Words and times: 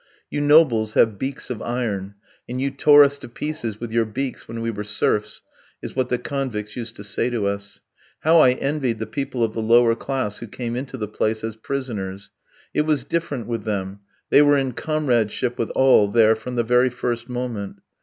"You 0.31 0.41
nobles 0.41 0.95
have 0.95 1.19
beaks 1.19 1.51
of 1.51 1.61
iron, 1.61 2.15
and 2.49 2.59
you 2.59 2.71
tore 2.71 3.03
us 3.03 3.19
to 3.19 3.29
pieces 3.29 3.79
with 3.79 3.91
your 3.91 4.03
beaks 4.03 4.47
when 4.47 4.59
we 4.59 4.71
were 4.71 4.83
serfs," 4.83 5.43
is 5.79 5.95
what 5.95 6.09
the 6.09 6.17
convicts 6.17 6.75
used 6.75 6.95
to 6.95 7.03
say 7.03 7.29
to 7.29 7.45
us. 7.45 7.81
How 8.21 8.39
I 8.39 8.53
envied 8.53 8.97
the 8.97 9.05
people 9.05 9.43
of 9.43 9.53
the 9.53 9.61
lower 9.61 9.93
class 9.93 10.39
who 10.39 10.47
came 10.47 10.75
into 10.75 10.97
the 10.97 11.07
place 11.07 11.43
as 11.43 11.55
prisoners! 11.55 12.31
It 12.73 12.81
was 12.87 13.03
different 13.03 13.45
with 13.45 13.63
them, 13.63 13.99
they 14.31 14.41
were 14.41 14.57
in 14.57 14.71
comradeship 14.71 15.59
with 15.59 15.69
all 15.75 16.07
there 16.07 16.35
from 16.35 16.55
the 16.55 16.63
very 16.63 16.89
first 16.89 17.29
moment. 17.29 17.75